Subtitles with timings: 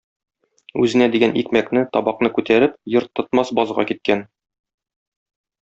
[0.83, 4.29] Үзенә дигән икмәкне, табакны күтәреп Йорт тотмас базга киткән.